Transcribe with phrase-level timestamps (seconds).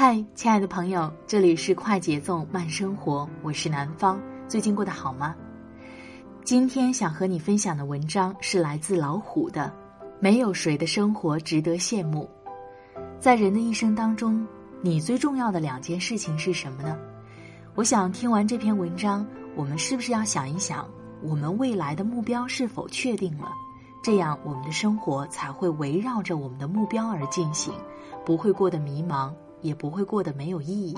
[0.00, 4.22] 嗨，亲爱的朋友，这里是快节奏慢生活，我是南方。
[4.46, 5.34] 最近过得好吗？
[6.44, 9.62] 今天想和你分享的文章是来自老虎的
[10.20, 12.30] 《没有谁的生活值得羡慕》。
[13.18, 14.46] 在人的一生当中，
[14.82, 16.96] 你最重要的两件事情是什么呢？
[17.74, 19.26] 我想听完这篇文章，
[19.56, 20.88] 我们是不是要想一想，
[21.24, 23.50] 我们未来的目标是否确定了？
[24.00, 27.74] 这样，我们的生活才会围绕着我们的目标而进行，
[28.24, 29.32] 不会过得迷茫。
[29.60, 30.96] 也不会过得没有意义。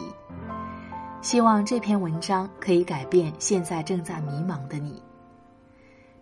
[1.21, 5.03] 希望这篇文章可以改变现在正在迷茫的你。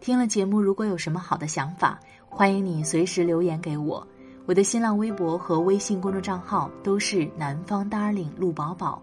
[0.00, 4.06] 听了节目，如果有什么好的想法，欢迎你随时留言给我。
[4.46, 9.02] 我的新浪微博和微信公众账号都是南方 darling 陆宝宝，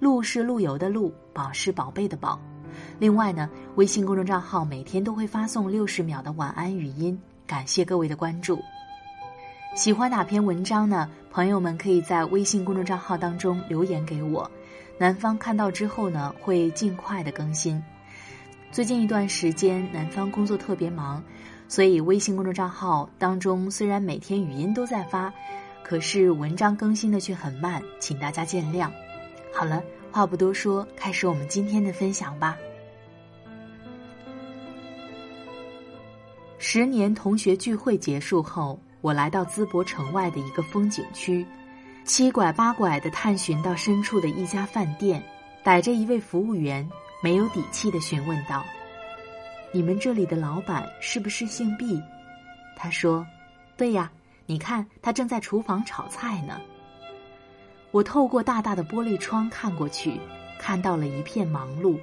[0.00, 2.40] 陆是陆游的陆，宝是宝贝的宝。
[2.98, 8.58] 另外呢，微信公众账号每天都会发送六十秒的晚安语音，感谢各位的关注。
[9.74, 11.08] 喜欢哪篇文章呢？
[11.30, 14.50] 朋友们可以在微信公众账号当中留言给我，
[14.96, 17.80] 南方看到之后呢，会尽快的更新。
[18.72, 21.22] 最近一段时间，南方工作特别忙，
[21.68, 25.32] 所以微信公众账号当中虽然每天语音都在发，
[25.84, 28.90] 可是文章更新的却很慢，请大家见谅。
[29.54, 32.56] 好了，话不多说，开始我们今天的分享吧。
[36.58, 38.76] 十年同学聚会结束后。
[39.00, 41.46] 我来到淄博城外的一个风景区，
[42.04, 45.22] 七拐八拐的探寻到深处的一家饭店，
[45.62, 46.88] 逮着一位服务员，
[47.22, 48.64] 没有底气的询问道
[49.72, 52.02] ：“你们这里的老板是不是姓毕？”
[52.76, 53.24] 他说
[53.76, 54.10] ：“对呀，
[54.46, 56.60] 你看他正在厨房炒菜呢。”
[57.92, 60.20] 我透过大大的玻璃窗看过去，
[60.58, 61.98] 看到了一片忙碌，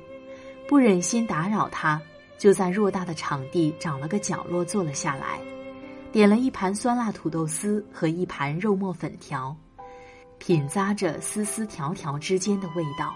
[0.68, 2.02] 不忍心打扰他，
[2.38, 5.40] 就在偌大的场地找了个角落坐了下来。
[6.16, 9.54] 点了一盘酸辣土豆丝和一盘肉末粉条，
[10.38, 13.14] 品咂着丝丝条条之间的味道，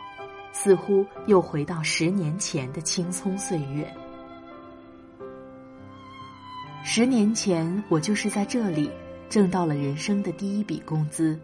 [0.51, 3.89] 似乎又回到十年前的青葱岁月。
[6.83, 8.91] 十年前，我就是在这里
[9.29, 11.39] 挣到了人生的第一笔工资，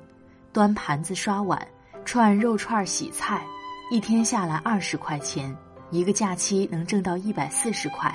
[0.52, 1.66] 端盘子、刷碗、
[2.04, 3.42] 串肉串、洗菜，
[3.90, 5.56] 一天下来二十块钱，
[5.90, 8.14] 一个假期能挣到一百四十块。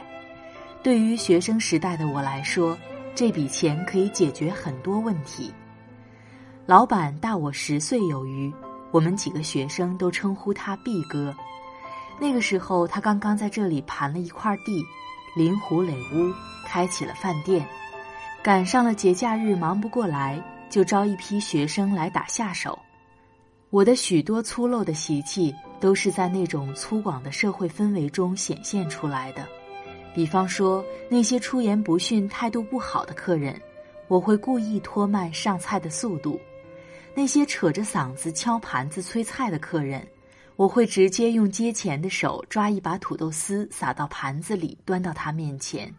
[0.82, 2.76] 对于学生时代的我来说，
[3.14, 5.52] 这笔钱可以解决很多问题。
[6.66, 8.52] 老板大我十岁有余，
[8.90, 11.34] 我们几个学生都称呼他毕哥。
[12.18, 14.84] 那个时候，他刚刚在这里盘了一块地，
[15.36, 16.32] 临湖垒屋，
[16.66, 17.66] 开起了饭店。
[18.42, 22.78] 赶上了节假日，忙不过来，就招一批学生来打下手。
[23.70, 29.46] 我的许多粗陋的习气，都是在那种粗犷的社会氛围中显现出来的。
[30.14, 33.60] 比方说，那些出言不逊、态度不好的客人，
[34.08, 36.38] 我会故意拖慢上菜的速度；
[37.14, 40.06] 那些扯着嗓子敲盘子催菜的客人，
[40.56, 45.92] 我会直接用接钱的手抓一把土豆丝撒到盘子里，端到他面前。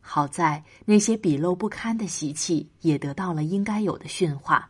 [0.00, 4.68] 好在那些鄙陋不堪的习气也得到了应该有的驯化。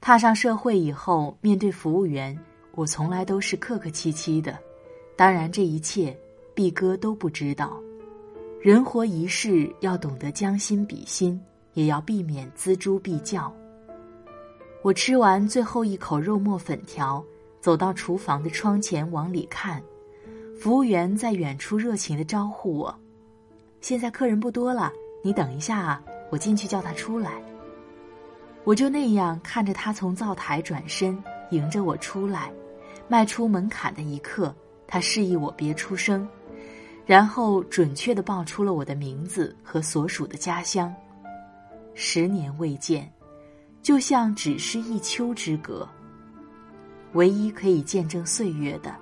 [0.00, 2.36] 踏上社会以后，面对服务员，
[2.72, 4.58] 我从来都是客客气气的。
[5.16, 6.18] 当然，这一切。
[6.54, 7.80] 毕哥都不知道，
[8.62, 11.40] 人活一世要懂得将心比心，
[11.72, 13.52] 也要避免锱铢必较。
[14.80, 17.24] 我吃完最后一口肉末粉条，
[17.60, 19.82] 走到厨房的窗前往里看，
[20.56, 22.94] 服务员在远处热情的招呼我
[23.82, 24.92] ：“现在客人不多了，
[25.24, 27.42] 你等一下啊，我进去叫他出来。”
[28.62, 31.20] 我就那样看着他从灶台转身，
[31.50, 32.52] 迎着我出来，
[33.08, 34.54] 迈出门槛的一刻。
[34.86, 36.28] 他示意我别出声，
[37.06, 40.94] 然后准确的报出了我的名字和所属的家乡。
[41.94, 43.10] 十年未见，
[43.82, 45.88] 就像只是一秋之隔。
[47.12, 48.94] 唯一可以见证岁月的，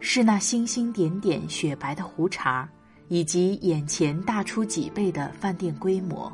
[0.00, 2.66] 是那星星点点雪白的胡茬，
[3.08, 6.32] 以及眼前大出几倍的饭店规模。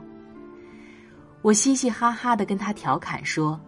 [1.42, 3.60] 我嘻嘻哈哈的跟他调侃说：“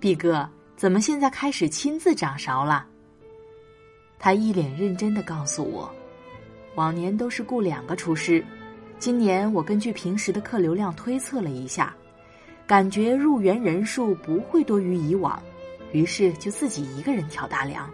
[0.00, 2.86] 毕哥，怎么现在开始亲自掌勺了？”
[4.18, 5.88] 他一脸认真的告诉我
[6.78, 8.44] ：“往年都是雇两个厨师，
[9.00, 11.92] 今年我根据平时的客流量推测了一下，
[12.68, 15.42] 感觉入园人数不会多于以往。”
[15.90, 17.90] 于是就自己一个人挑大梁，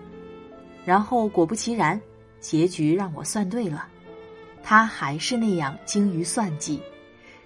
[0.84, 1.98] 然后果不其然，
[2.40, 3.86] 结局让我算对了。
[4.62, 6.78] 他还是那样精于算计，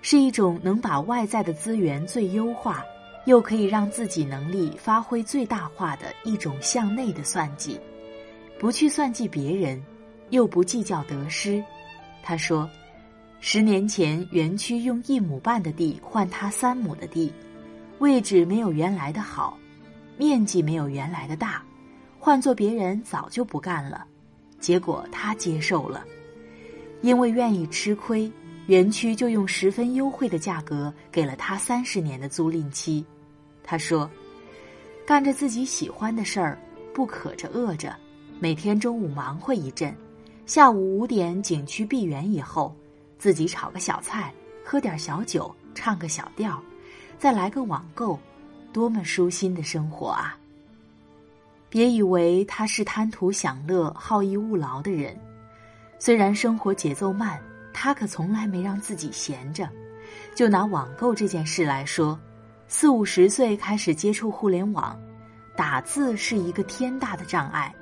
[0.03, 2.85] 是一种能把外在的资源最优化，
[3.27, 7.79] 又可以让自己能力发挥最大化的一种向内的算计，
[8.59, 9.81] 不去算计别人，
[10.31, 11.63] 又不计较得失。
[12.23, 12.69] 他说，
[13.41, 17.33] 十年前园区用一亩半的地换他三亩的地，
[17.99, 19.57] 位置没有原来的好。
[20.17, 21.63] 面积没有原来的大，
[22.19, 24.05] 换做别人早就不干了。
[24.59, 26.05] 结果他接受了，
[27.01, 28.29] 因为愿意吃亏，
[28.67, 33.07] 园区就用十分优惠的价格给了他三十年的租赁期。
[33.63, 34.11] 他说
[35.07, 36.59] ：“干着自己喜欢的事儿，
[36.93, 37.95] 不渴着饿着，
[38.41, 39.97] 每天中午忙活一阵，
[40.49, 42.75] 下午五点景区闭园以后，
[43.19, 44.33] 自己炒个小菜，
[44.65, 46.59] 喝点小酒，唱个小调，
[47.19, 48.19] 再来个网购。”
[48.73, 50.39] 多么舒心的生活啊！
[51.69, 55.15] 别以为他是贪图享乐、好逸恶劳的人，
[55.99, 57.39] 虽然生活节奏慢，
[57.73, 59.69] 他可从来没让自己闲着。
[60.35, 62.19] 就拿网购这件事来说，
[62.69, 64.99] 四五十岁开始接触互联网，
[65.55, 67.75] 打字是一个天大的障碍，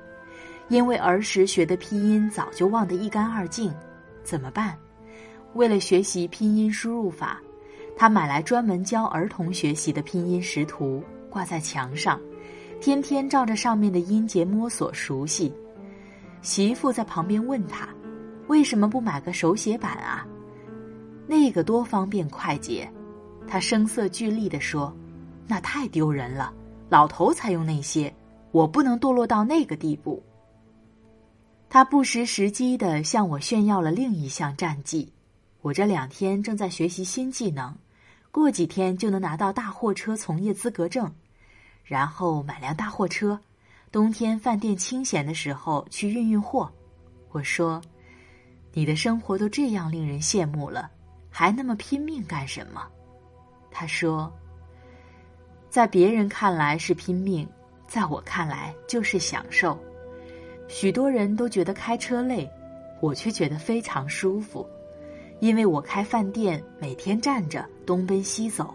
[0.68, 3.72] 因为儿时学的拼音早就忘得一干二净。
[4.22, 4.76] 怎么办？
[5.54, 7.40] 为了学习拼音输入法。
[7.98, 12.20] 他买来专门教儿童学习的拼音识图，挂在墙上，
[12.78, 15.50] 天天照着上面的音节摸索熟悉。
[16.42, 17.88] 媳妇在旁边问他
[18.48, 20.26] ：“为什么不买个手写板啊？
[21.26, 22.86] 那个多方便快捷。”
[23.48, 24.94] 他声色俱厉地说
[25.48, 26.52] ：“那太丢人了，
[26.90, 28.14] 老头才用那些，
[28.50, 30.22] 我不能堕落到那个地步。”
[31.68, 35.12] 他不失时机地向我炫耀了另一项战绩：
[35.60, 37.76] 我这两天正在学习新技能。
[38.30, 41.10] 过几天就能拿到大货车从业资格证，
[41.82, 43.40] 然后买辆大货车，
[43.90, 46.70] 冬天饭店清闲的时候去运运货。
[47.30, 47.80] 我说
[48.74, 50.90] ：“你的生活都这样令人羡慕了，
[51.30, 52.86] 还那么拼命干什么？”
[53.72, 54.30] 他说
[55.70, 57.48] ：“在别人看来是拼命，
[57.88, 59.78] 在我看来就是享受。
[60.68, 62.50] 许多人都觉得开车累，
[63.00, 64.66] 我却觉得非常舒服。”
[65.38, 68.74] 因为我开饭店，每天站着东奔西走，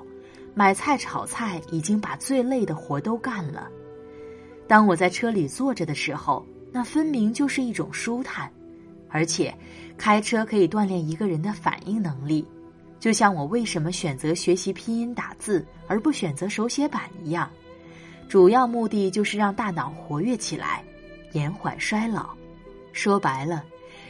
[0.54, 3.68] 买菜炒菜，已经把最累的活都干了。
[4.68, 8.52] 当我在车里坐着的时候，那分明就是一种舒坦。
[9.10, 9.52] 而且，
[9.98, 12.46] 开车可以锻炼一个人的反应能力，
[13.00, 17.50] 就像我为什么选择学习拼音打字而不选择手写板一样，
[18.30, 20.84] 主要目的就是让大脑活跃起来，
[21.34, 22.30] 延缓衰老。
[22.94, 23.64] 说白了，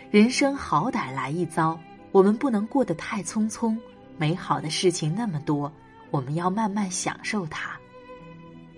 [0.10, 1.80] 人生好歹来一遭。
[2.12, 3.78] 我们不能过得太匆匆，
[4.18, 5.72] 美好的事情那么多，
[6.10, 7.72] 我们要慢慢享受它。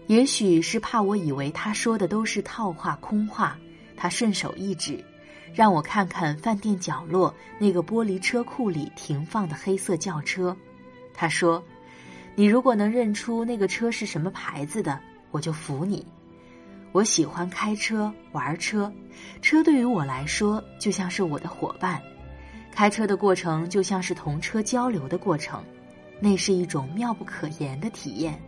[0.08, 3.58] 也许是怕我以为他说的都是套话空话，
[3.96, 5.04] 他顺手一指，
[5.54, 10.56] 让我看看饭店角落那个玻璃车库里停放的黑色轿车。
[11.14, 11.64] 他说
[12.36, 15.00] ：“你如果能认出那个车是什么牌子的，
[15.32, 16.06] 我就服你。
[16.94, 18.90] 我喜欢开车玩车，
[19.42, 22.02] 车对于我来说就像是我的伙伴。”
[22.72, 25.64] 开车的过程就像是同车交流的过程，
[26.20, 28.40] 那是一种妙不可言的体验。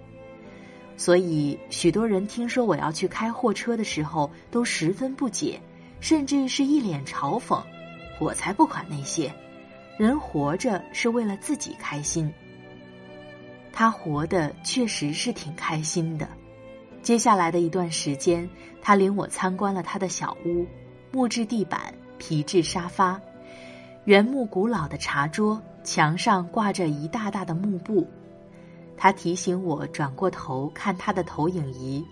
[0.97, 5.59] 所以，许多人听说我要去开货车的时候，都十分不解，
[5.99, 7.61] 甚至是一脸嘲讽。
[8.19, 9.33] 我才不管那些，
[9.97, 12.33] 人活着是为了自己开心。
[13.73, 16.27] 他活的确实是挺开心的。
[17.05, 18.49] 接下来的一段时间，
[18.81, 20.65] 他领我参观了他的小屋，
[21.11, 23.21] 木质地板，皮质沙发。
[24.05, 28.07] 原木古老的茶桌，墙上挂着一大大的幕布。
[28.97, 32.03] 他提醒我转过头看他的投影仪，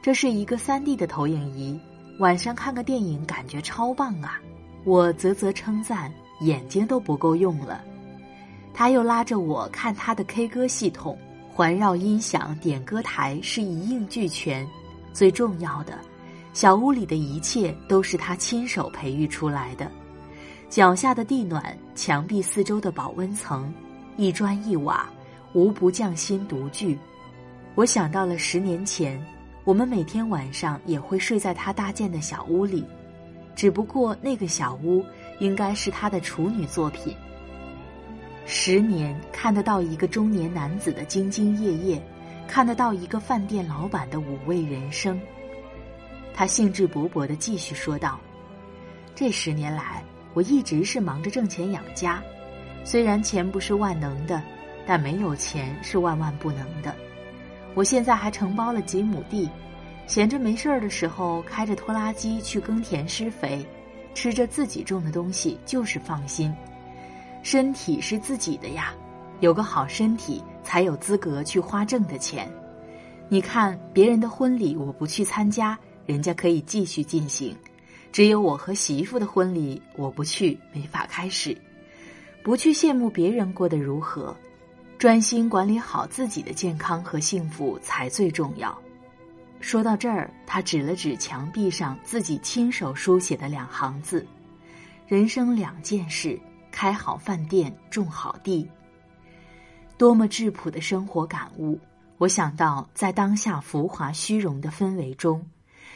[0.00, 1.78] 这是一个三 D 的投影仪，
[2.18, 4.40] 晚上看个电影感觉超棒啊！
[4.84, 7.84] 我啧啧称赞，眼睛都不够用了。
[8.72, 11.18] 他又拉着我看他的 K 歌系统，
[11.56, 14.68] 环绕音响、点歌台是一应俱全。
[15.14, 15.98] 最重要的，
[16.52, 19.90] 小屋里的一切都是他亲手培育出来的，
[20.68, 23.72] 脚下的地暖，墙壁四周的保温层，
[24.18, 25.08] 一砖一瓦，
[25.54, 26.98] 无不匠心独具。
[27.74, 29.18] 我想到了十年前，
[29.64, 32.84] 我们每天晚上也会睡在他搭建的小屋里，
[33.54, 35.02] 只不过那个小屋
[35.40, 37.16] 应该是他的处女作品。
[38.48, 42.00] 十年看得到一个中年男子的兢兢业业，
[42.46, 45.20] 看得到一个饭店老板的五味人生。
[46.32, 48.20] 他兴致勃勃地继续说道
[49.16, 50.00] ：“这十年来，
[50.32, 52.22] 我一直是忙着挣钱养家，
[52.84, 54.40] 虽然钱不是万能的，
[54.86, 56.94] 但没有钱是万万不能的。”
[57.74, 59.50] 我现在还承包了几亩地，
[60.06, 63.66] 闲着没事儿的时候，开着拖拉机去耕田施肥，
[64.14, 66.54] 吃着自己种的东西就是放心。
[67.46, 68.92] 身体是自己的呀，
[69.38, 72.50] 有个好身体才有资格去花挣的钱。
[73.28, 77.54] 你看别人的婚礼，我不去参加，人家可以继续进行；
[78.10, 81.56] 只有我和媳妇的婚礼，我不去，没法开始。
[82.42, 84.36] 不去羡慕别人过得如何。
[84.98, 88.76] 专心管理好自己的健康和幸福才最重要。
[89.60, 94.26] 说到这儿，他指了指墙壁上自己亲手书写的两行字
[95.06, 96.36] ：“人生两件事，
[96.76, 98.68] 开好饭店，种好地。”
[99.96, 101.80] 多么质朴的生活感悟！
[102.18, 105.42] 我想到，在当下浮华虚荣的氛围中，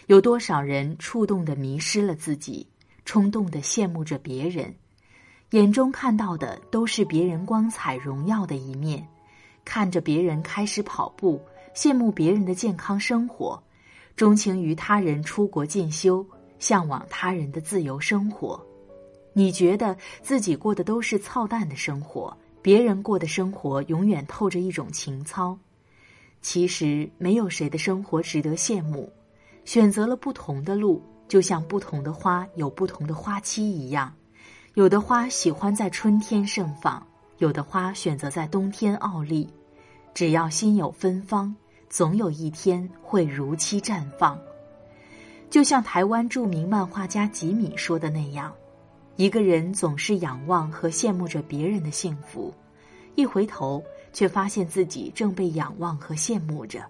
[0.07, 2.67] 有多少人触动的迷失了自己，
[3.05, 4.75] 冲动的羡慕着别人。
[5.51, 9.07] 眼中看到的都是别人光彩荣耀的一面，
[9.67, 11.39] 看着别人开始跑步，
[11.75, 13.63] 羡慕别人的健康生活，
[14.17, 16.25] 钟情于他人出国进修，
[16.59, 18.59] 向往他人的自由生活。
[19.33, 25.57] 你觉得自己过的都是操蛋的生活，别人过的生活永远透着一种情操。
[26.43, 29.13] 其实没有谁的生活值得羡慕，
[29.65, 34.13] 选择了不同的路，就像不同的花有不同的花期一样。
[34.75, 37.07] 有的花喜欢在春天盛放，
[37.39, 39.49] 有的花选择在冬天傲立。
[40.15, 41.55] 只要心有芬芳，
[41.89, 44.39] 总有一天会如期绽放。
[45.51, 48.53] 就像台湾著名漫画家吉米说的那样
[49.17, 52.55] ：“一个人总是仰望和羡慕着别人的幸福，
[53.17, 56.83] 一回头却发现自己正被仰望和羡慕着。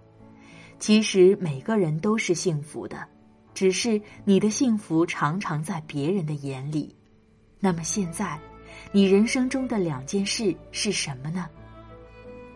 [0.79, 3.07] 其实每个人都是幸福的，
[3.53, 6.95] 只是你的幸福常常在别人的眼里。”
[7.59, 8.39] 那么现在，
[8.93, 11.47] 你人生中的两件事是什么呢？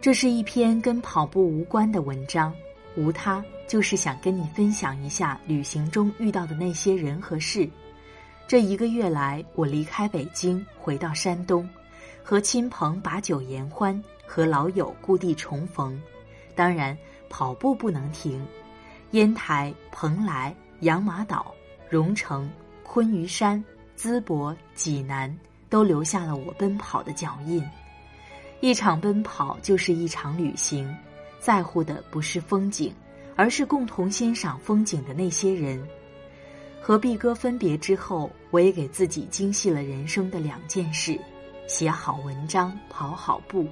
[0.00, 2.54] 这是一篇跟跑步无关的文章，
[2.96, 7.68] 无他，就是想跟你分享一下旅行中遇到的那些人和事。
[8.46, 11.68] 这一个月来，我离开北京，回到山东，
[12.22, 16.00] 和亲朋把酒言欢，和老友故地重逢。
[16.54, 16.96] 当然，
[17.30, 18.46] 跑步不能停。
[19.12, 21.54] 烟台、蓬莱、养马岛、
[21.88, 22.50] 荣成、
[22.82, 23.62] 昆嵛山。
[23.96, 25.32] 淄博、济南
[25.70, 27.64] 都留下了我奔跑的脚印。
[28.60, 30.92] 一场奔跑就是一场旅行，
[31.38, 32.92] 在乎的不是风景，
[33.36, 35.80] 而是共同欣赏风景的那些人。
[36.86, 41.18] 和毕哥分别之后，我也给自己精细了人生的两件事：
[41.66, 43.66] 写好文章，跑好步。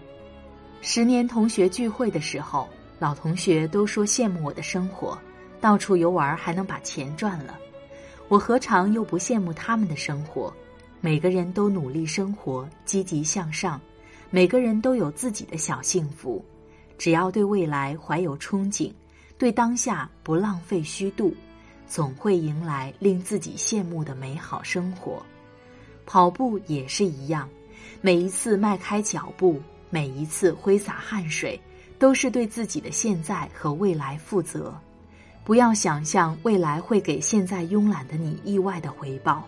[0.81, 2.67] 十年同学聚会的时候，
[2.99, 5.19] 老同学都说羡慕我的生活，
[5.61, 7.59] 到处游玩还能把钱赚了。
[8.29, 10.51] 我何尝又不羡慕他们的生活？
[11.03, 13.79] 每个人都努力生活，积极向上，
[14.31, 16.43] 每个人都有自己的小幸福。
[16.97, 18.91] 只要对未来怀有憧憬，
[19.37, 21.35] 对当下不浪费虚度，
[21.93, 25.23] 总会迎来令自己羡慕的美好生活。
[26.07, 27.47] 跑步也是一样，
[28.01, 31.61] 每一次迈开脚步，每一次挥洒汗水，
[31.99, 34.75] 都是对自己的现在和未来负责。
[35.45, 39.47] 不要想象未来会给现在慵懒的你意外的回报，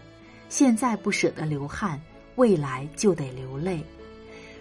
[0.50, 1.98] 现在不舍得流汗，
[2.36, 3.82] 未来就得流泪。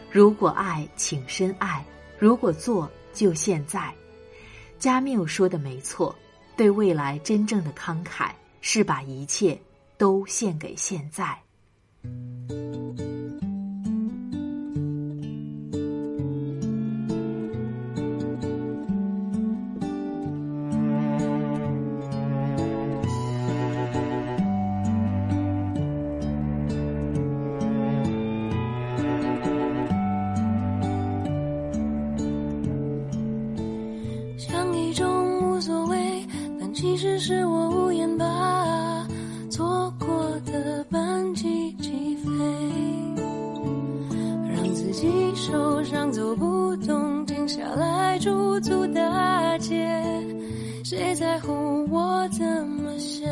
[0.10, 1.84] 如果爱，请深爱；
[2.18, 3.94] 如果做，就现在。
[4.80, 6.16] 加缪说的没错，
[6.56, 8.30] 对未来真正的慷慨，
[8.62, 9.60] 是把一切
[9.98, 11.43] 都献给现在。
[46.44, 49.88] 不懂，停下来驻足大街，
[50.84, 53.30] 谁在乎我怎么想？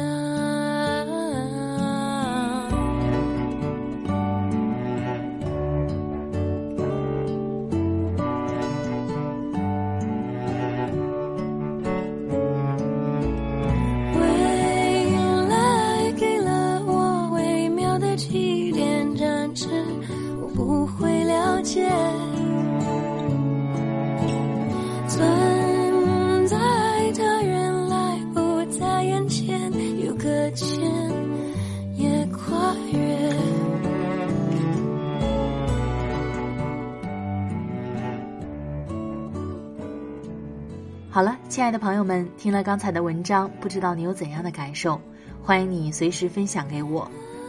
[41.52, 44.98] 亲爱的朋友们，听了刚才的文章，不知道你有怎样的感受？
[45.44, 47.06] 欢迎你随时分享给我。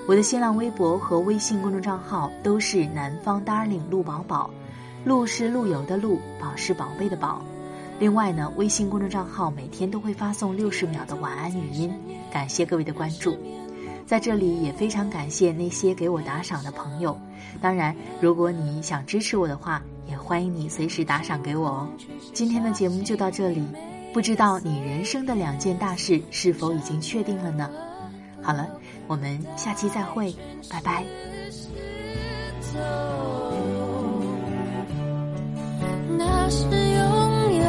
[0.09, 4.51] 我的新浪微博和微信公众账号都是南方 darling 陆宝宝，
[5.05, 7.45] 陆是陆游的陆，宝是宝贝的宝。
[8.01, 11.95] 另外呢，微信公众账号每天都会发送六十秒的晚安语音，
[12.29, 13.39] 感谢各位的关注。
[14.05, 17.17] 在这里也非常感谢那些给我打赏的朋友。
[17.61, 21.89] 当然，如果你想支持我的话，也欢迎你随时打赏给我哦。
[22.33, 23.65] 今天的节目就到这里，
[24.13, 27.71] 不知道你人生的两件大事是否已经确定了呢？
[28.43, 28.69] 好了，
[29.07, 30.35] 我们下期再会，
[30.71, 31.03] 拜拜。
[36.19, 36.73] 那是拥
[37.57, 37.65] 有，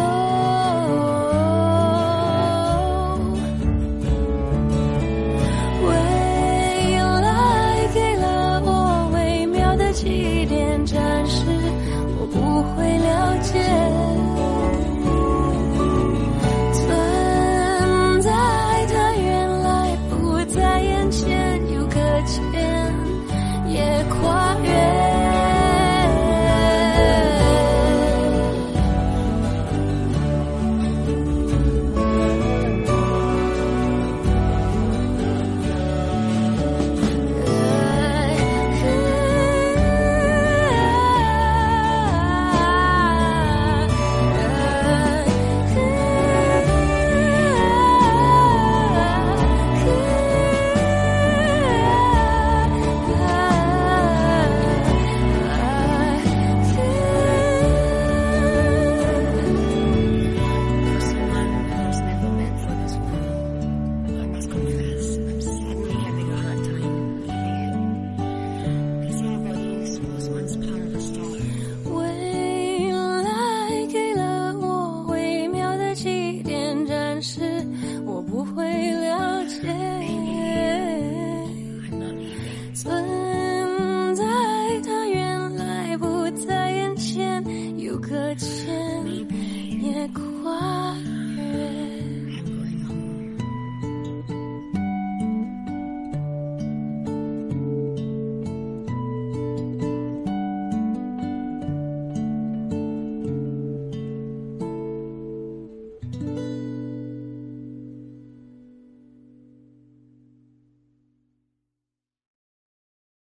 [5.88, 10.63] 未来给了我微妙的起点。